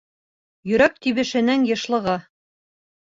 Йөрәк 0.71 0.97
тибешенең 1.07 1.67
йышлығы. 1.73 2.17